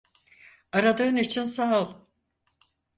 Aradığın 0.71 1.15
için 1.15 1.43
sağ 1.43 1.81
ol. 1.87 1.95